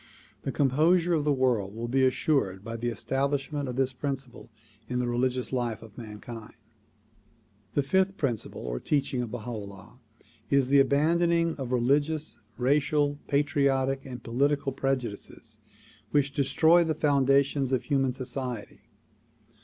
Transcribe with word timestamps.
The 0.41 0.51
composure 0.51 1.13
of 1.13 1.25
the 1.25 1.31
world 1.31 1.75
will 1.75 1.87
be 1.87 2.03
assured 2.07 2.63
by 2.63 2.75
the 2.75 2.87
establishment 2.87 3.69
of 3.69 3.75
this 3.75 3.93
principle 3.93 4.49
in 4.89 4.97
the 4.97 5.07
religious 5.07 5.53
life 5.53 5.83
of 5.83 5.95
mankind. 5.95 6.55
The 7.75 7.83
fifth 7.83 8.17
principle 8.17 8.61
or 8.63 8.79
teaching 8.79 9.21
of 9.21 9.29
Baha 9.29 9.51
'Ullah 9.51 9.99
is 10.49 10.69
the 10.69 10.79
abandon 10.79 11.31
ing 11.31 11.55
of 11.57 11.71
religious, 11.71 12.39
racial, 12.57 13.19
patriotic 13.27 14.03
and 14.03 14.23
political 14.23 14.71
prejudices 14.71 15.59
which 16.09 16.33
destroy 16.33 16.83
the 16.83 16.95
foundations 16.95 17.71
of 17.71 17.83
human 17.83 18.11
society. 18.11 18.81